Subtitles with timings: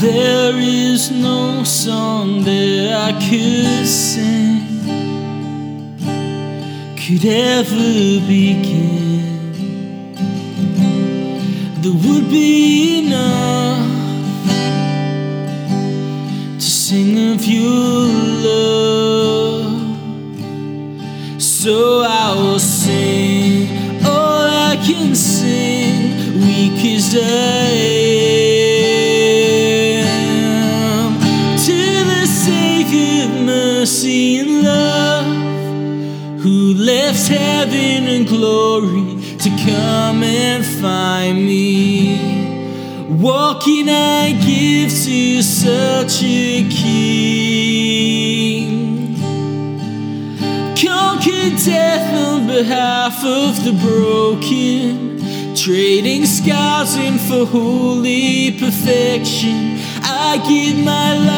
[0.00, 4.60] There is no song that I could sing.
[7.00, 9.52] Could ever begin.
[11.80, 13.88] That would be enough
[16.58, 18.06] to sing of your
[18.44, 19.80] love.
[21.40, 24.04] So I will sing.
[24.04, 28.05] All I can sing, weak as I
[33.86, 35.26] mercy and love
[36.42, 42.16] who left heaven and glory to come and find me.
[43.62, 47.46] Can I give to such a king?
[50.74, 55.20] Conquer death on behalf of the broken,
[55.54, 59.78] trading scars in for holy perfection.
[60.02, 61.35] I give my life,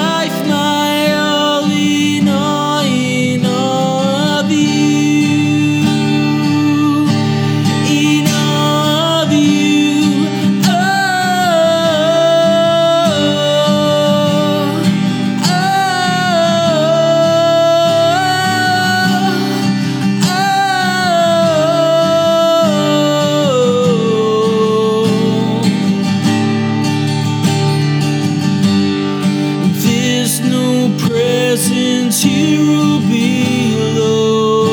[30.28, 34.66] There's no presents here below.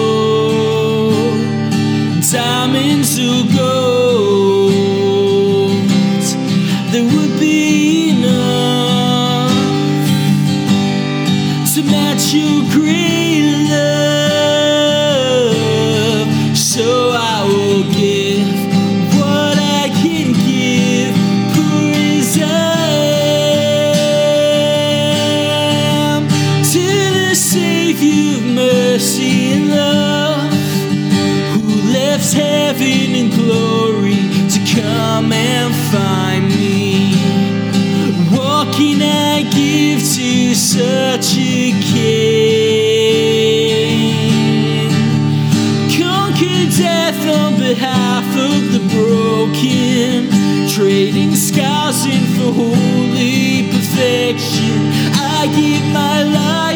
[2.30, 4.92] Diamonds or gold,
[6.92, 9.50] there would be enough
[11.74, 12.65] to match your
[27.36, 30.54] Savior of mercy and love,
[31.54, 37.14] who left heaven and glory to come and find me.
[38.32, 42.46] What can I give to such a king?
[46.00, 50.30] Conquer death on behalf of the broken,
[50.70, 54.94] trading scars in for holy perfection.
[55.18, 56.75] I give my life,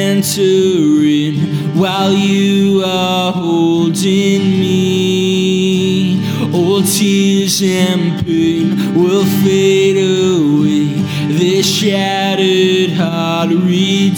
[0.00, 1.34] can enter in
[1.78, 6.20] while you are holding me.
[6.52, 10.94] All tears and pain will fade away.
[11.28, 14.16] This shattered heart redeemed.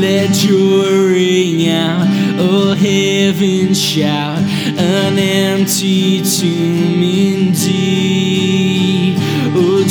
[0.00, 2.06] Let your ring out,
[2.38, 4.38] oh heaven shout,
[4.78, 8.81] an empty tomb indeed.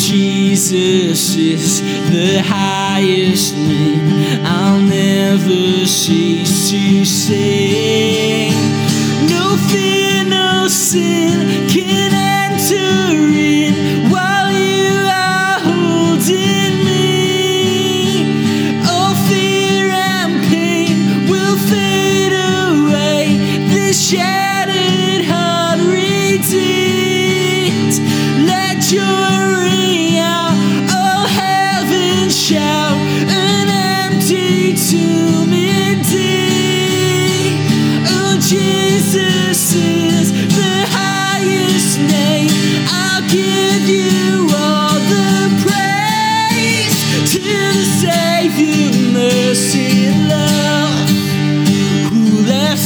[0.08, 4.46] Jesus is the highest name.
[4.46, 8.52] I'll never cease to sing.
[9.30, 13.01] No fear, no sin can enter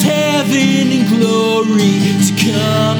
[0.05, 2.94] heaven in glory to come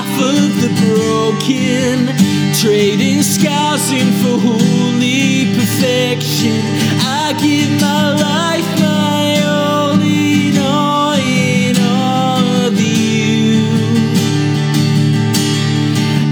[0.00, 2.06] behalf of the broken,
[2.54, 6.60] trading scars in for holy perfection.
[7.00, 13.66] I give my life, my all in all, in all of you.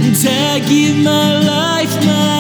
[0.04, 2.37] And I give my life, my